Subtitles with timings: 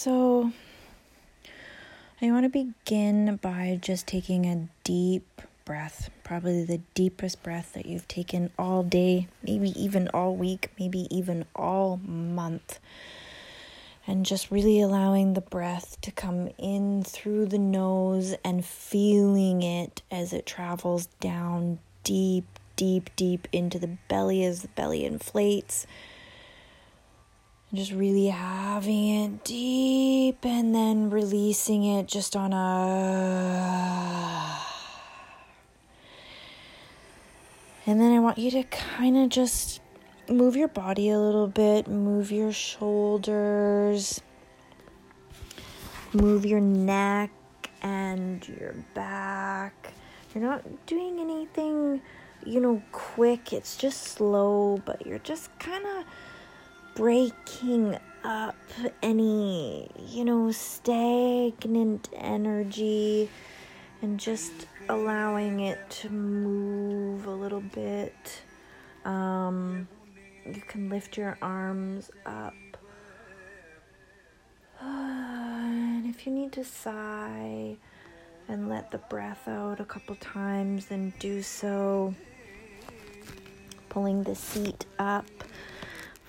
[0.00, 0.52] So,
[2.22, 7.84] I want to begin by just taking a deep breath, probably the deepest breath that
[7.84, 12.78] you've taken all day, maybe even all week, maybe even all month.
[14.06, 20.02] And just really allowing the breath to come in through the nose and feeling it
[20.12, 22.46] as it travels down deep,
[22.76, 25.88] deep, deep into the belly as the belly inflates.
[27.70, 33.78] And just really having it deep and then releasing it just on a
[37.88, 39.80] And then I want you to kind of just
[40.28, 44.20] move your body a little bit, move your shoulders,
[46.12, 47.30] move your neck
[47.80, 49.94] and your back.
[50.34, 52.02] You're not doing anything,
[52.44, 53.54] you know, quick.
[53.54, 56.04] It's just slow, but you're just kind of
[56.98, 58.56] breaking up
[59.04, 63.30] any, you know, stagnant energy
[64.02, 68.42] and just allowing it to move a little bit.
[69.04, 69.86] Um,
[70.44, 72.54] you can lift your arms up.
[76.00, 77.76] And if you need to sigh
[78.48, 82.14] and let the breath out a couple times, then do so.
[83.88, 85.26] Pulling the seat up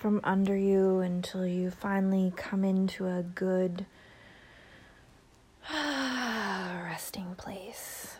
[0.00, 3.84] from under you until you finally come into a good
[5.70, 8.16] resting place.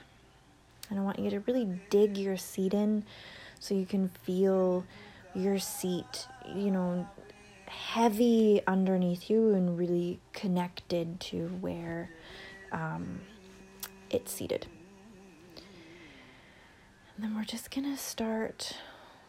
[0.90, 3.04] And I want you to really dig your seat in
[3.58, 4.84] so you can feel
[5.34, 7.08] your seat, you know,
[7.66, 12.10] heavy underneath you and really connected to where
[12.72, 13.20] um,
[14.10, 14.66] it's seated.
[17.16, 18.76] And then we're just gonna start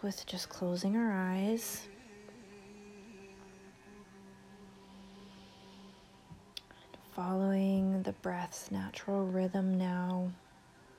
[0.02, 1.88] with just closing our eyes.
[7.28, 10.32] Following the breath's natural rhythm now.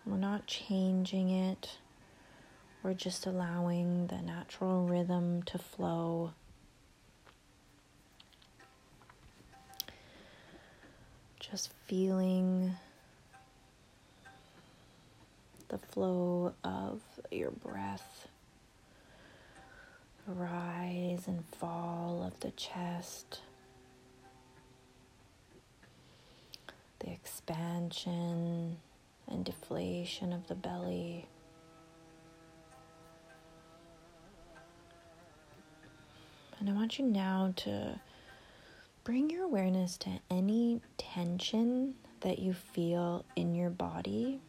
[0.07, 1.79] We're not changing it.
[2.85, 6.31] We're just allowing the natural rhythm to flow.
[11.41, 12.77] Just feeling
[15.71, 17.01] the flow of
[17.33, 18.29] your breath,
[20.29, 23.41] rise and fall of the chest,
[27.03, 28.77] the expansion
[29.29, 31.27] and deflation of the belly.
[36.59, 38.01] And I want you now to
[39.03, 44.41] bring your awareness to any tension that you feel in your body.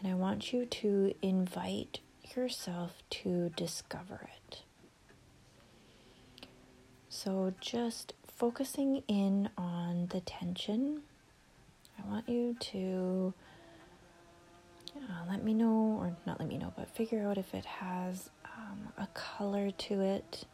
[0.00, 2.00] And I want you to invite
[2.34, 4.62] yourself to discover it.
[7.10, 11.02] So, just focusing in on the tension,
[12.08, 13.34] Want you to
[14.96, 18.30] uh, let me know, or not let me know, but figure out if it has
[18.44, 20.46] um, a color to it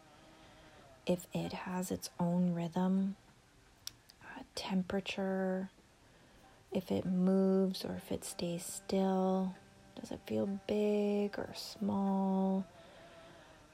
[1.07, 3.17] if it has its own rhythm,
[4.23, 5.71] uh, temperature,
[6.73, 9.55] if it moves or if it stays still.
[10.01, 12.65] Does it feel big or small?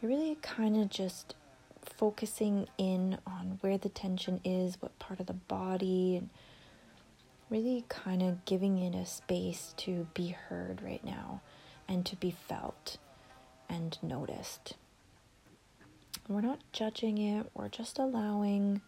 [0.01, 1.35] You're really kind of just
[1.83, 6.31] focusing in on where the tension is, what part of the body, and
[7.51, 11.41] really kind of giving it a space to be heard right now
[11.89, 12.97] and to be felt
[13.69, 14.75] and noticed.
[16.29, 18.81] We're not judging it, we're just allowing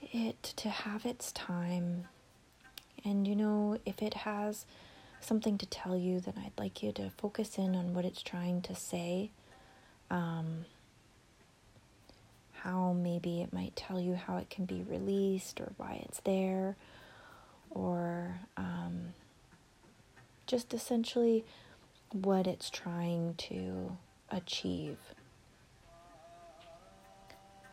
[0.00, 2.06] it to have its time.
[3.04, 4.64] And you know, if it has
[5.20, 8.62] something to tell you, then I'd like you to focus in on what it's trying
[8.62, 9.30] to say.
[10.10, 10.66] Um,
[12.66, 16.76] how maybe it might tell you how it can be released or why it's there,
[17.70, 19.14] or um,
[20.46, 21.44] just essentially
[22.10, 23.96] what it's trying to
[24.30, 24.98] achieve.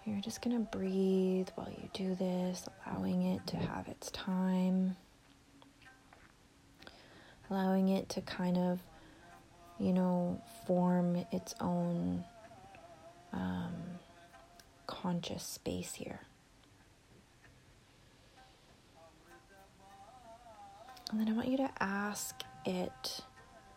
[0.06, 4.96] You're just going to breathe while you do this, allowing it to have its time,
[7.50, 8.80] allowing it to kind of,
[9.80, 12.24] you know, form its own
[13.32, 13.74] um,
[14.88, 16.22] conscious space here.
[21.12, 23.22] And then I want you to ask it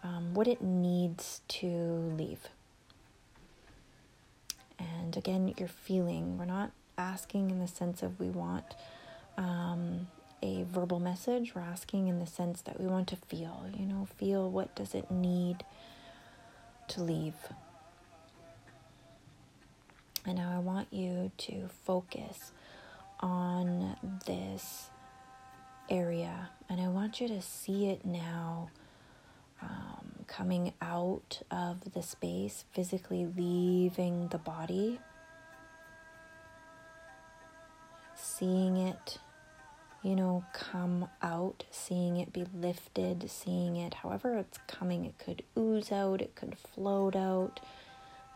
[0.03, 2.49] um, what it needs to leave.
[4.79, 6.39] And again, you're feeling.
[6.39, 8.65] We're not asking in the sense of we want
[9.37, 10.09] um,
[10.43, 11.55] a verbal message.
[11.55, 14.95] We're asking in the sense that we want to feel, you know, feel what does
[14.95, 15.65] it need
[16.89, 17.35] to leave.
[20.27, 22.51] And now I want you to focus
[23.21, 23.97] on
[24.27, 24.91] this
[25.89, 28.71] area, and I want you to see it now
[29.63, 34.99] um, coming out of the space, physically leaving the body,
[38.17, 39.19] seeing it,
[40.03, 45.05] you know, come out, seeing it be lifted, seeing it however it's coming.
[45.05, 47.61] It could ooze out, it could float out.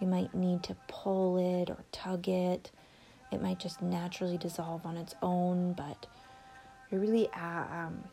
[0.01, 2.71] You might need to pull it or tug it.
[3.31, 6.07] It might just naturally dissolve on its own, but
[6.91, 8.05] you're really uh, um,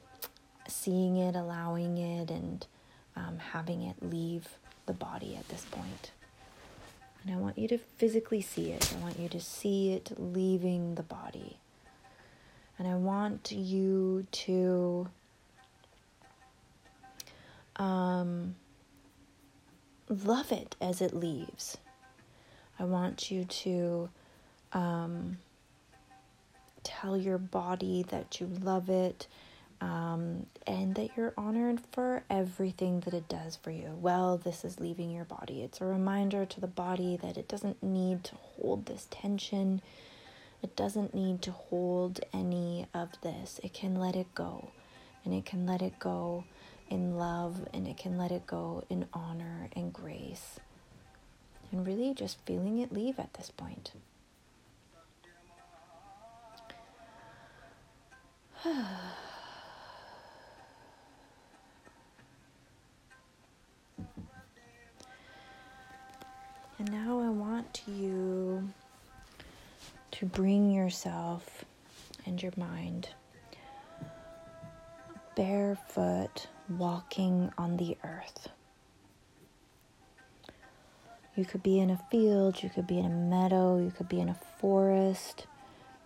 [0.68, 2.66] seeing it, allowing it, and
[3.16, 4.48] um, having it leave
[4.86, 6.12] the body at this point.
[7.24, 8.94] And I want you to physically see it.
[8.96, 11.58] I want you to see it leaving the body.
[12.78, 15.10] And I want you to
[17.78, 18.56] um,
[20.10, 21.78] love it as it leaves.
[22.80, 24.10] I want you to
[24.74, 25.38] um,
[26.84, 29.28] tell your body that you love it
[29.82, 33.98] um, and that you're honored for everything that it does for you.
[34.00, 35.62] Well, this is leaving your body.
[35.62, 39.82] It's a reminder to the body that it doesn't need to hold this tension,
[40.64, 43.60] it doesn't need to hold any of this.
[43.64, 44.72] It can let it go,
[45.24, 46.46] and it can let it go
[46.90, 50.60] in love, and it can let it go in honor and grace.
[51.72, 53.92] And really just feeling it leave at this point.
[66.80, 68.70] And now I want you
[70.12, 71.66] to bring yourself
[72.26, 73.10] and your mind
[75.38, 78.50] barefoot walking on the earth.
[81.36, 84.20] You could be in a field, you could be in a meadow, you could be
[84.20, 85.46] in a forest,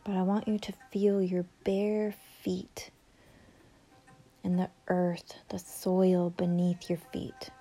[0.03, 2.91] but I want you to feel your bare feet
[4.43, 7.51] and the earth, the soil beneath your feet.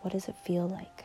[0.00, 1.04] What does it feel like?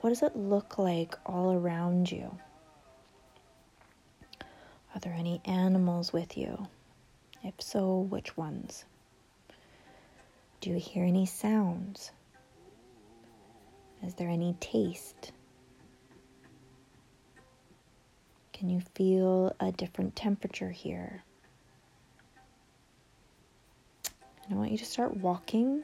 [0.00, 2.38] What does it look like all around you?
[5.02, 6.68] Are there any animals with you?
[7.42, 8.84] If so, which ones?
[10.60, 12.12] Do you hear any sounds?
[14.06, 15.32] Is there any taste?
[18.52, 21.24] Can you feel a different temperature here?
[24.44, 25.82] And I want you to start walking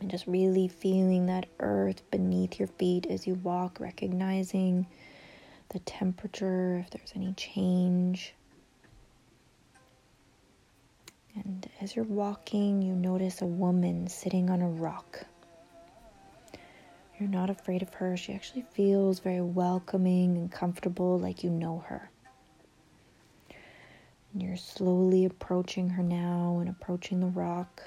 [0.00, 4.86] and just really feeling that earth beneath your feet as you walk, recognizing
[5.72, 8.34] the temperature, if there's any change.
[11.34, 15.24] And as you're walking, you notice a woman sitting on a rock.
[17.18, 18.16] You're not afraid of her.
[18.16, 22.10] She actually feels very welcoming and comfortable, like you know her.
[24.32, 27.84] And you're slowly approaching her now and approaching the rock.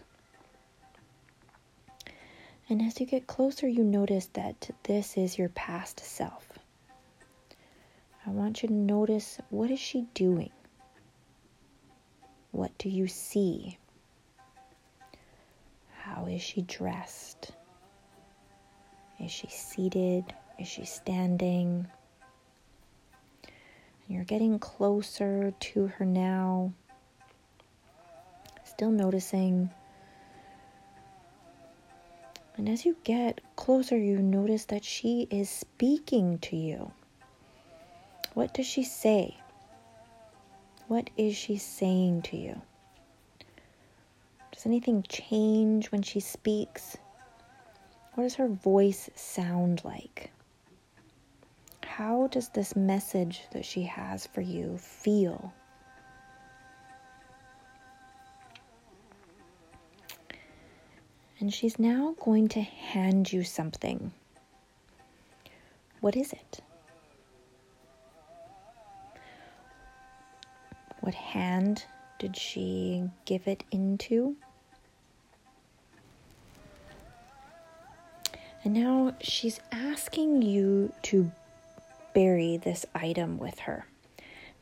[2.68, 6.55] And as you get closer, you notice that this is your past self.
[8.26, 10.52] I want you to notice what is she doing?
[12.52, 13.78] What do you see?
[16.00, 17.52] How is she dressed?
[19.20, 20.34] Is she seated?
[20.60, 21.88] Is she standing?
[24.08, 26.74] You're getting closer to her now.
[28.64, 29.70] Still noticing
[32.58, 36.92] and as you get closer, you notice that she is speaking to you.
[38.36, 39.38] What does she say?
[40.88, 42.62] What is she saying to you?
[44.52, 46.98] Does anything change when she speaks?
[48.14, 50.30] What does her voice sound like?
[51.84, 55.52] How does this message that she has for you feel?
[61.40, 64.12] and she's now going to hand you something.
[66.00, 66.62] What is it?
[71.06, 71.86] What hand
[72.18, 74.38] did she give it into?
[78.64, 81.32] And now she's asking you to
[82.16, 83.86] bury this item with her.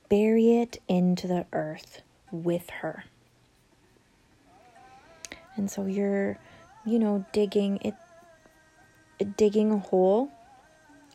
[0.09, 3.05] Bury it into the earth with her.
[5.55, 6.37] And so you're
[6.85, 7.95] you know, digging it,
[9.37, 10.31] digging a hole,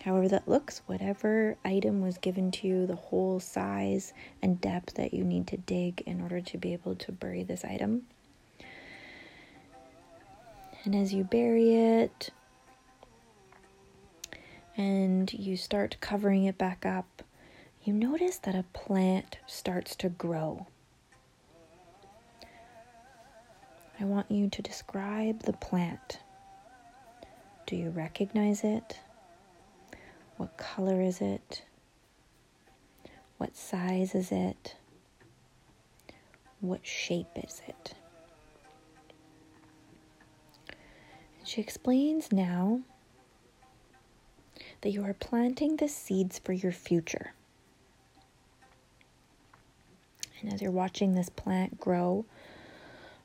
[0.04, 4.12] however that looks, whatever item was given to you, the whole size
[4.42, 7.64] and depth that you need to dig in order to be able to bury this
[7.64, 8.02] item.
[10.84, 12.30] And as you bury it,
[14.76, 17.22] and you start covering it back up,
[17.82, 20.66] you notice that a plant starts to grow.
[24.00, 26.20] I want you to describe the plant.
[27.66, 29.00] Do you recognize it?
[30.38, 31.64] What color is it?
[33.38, 34.76] What size is it?
[36.60, 37.94] What shape is it?
[41.38, 42.82] And she explains now
[44.82, 47.32] that you are planting the seeds for your future.
[50.40, 52.24] And as you're watching this plant grow,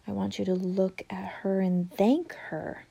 [0.07, 2.87] I want you to look at her and thank her.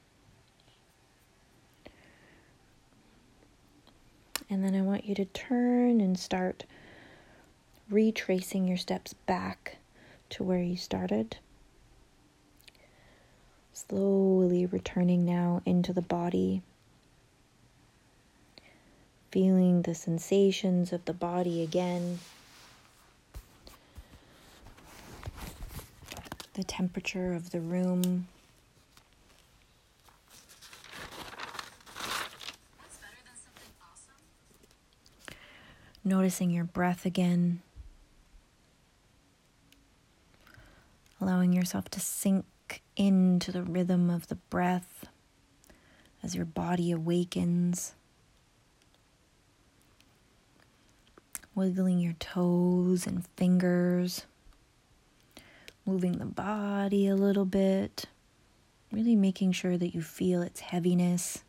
[4.52, 6.66] And then I want you to turn and start
[7.88, 9.78] retracing your steps back
[10.28, 11.38] to where you started.
[13.72, 16.60] Slowly returning now into the body
[19.30, 22.18] feeling the sensations of the body again.
[26.52, 28.28] The temperature of the room.
[36.04, 37.62] Noticing your breath again.
[41.20, 42.44] Allowing yourself to sink
[42.96, 45.06] into the rhythm of the breath
[46.22, 47.94] as your body awakens.
[51.54, 54.26] wiggling your toes and fingers,
[55.84, 58.06] moving the body a little bit,
[58.90, 61.44] really making sure that you feel its heaviness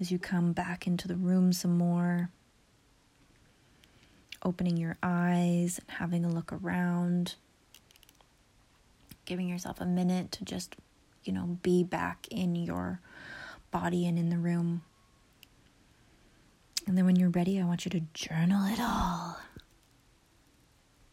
[0.00, 2.30] as you come back into the room some more.
[4.44, 7.36] Opening your eyes and having a look around,
[9.24, 10.76] giving yourself a minute to just,
[11.24, 13.00] you know, be back in your
[13.70, 14.82] body and in the room.
[16.86, 19.38] And then when you're ready, I want you to journal it all.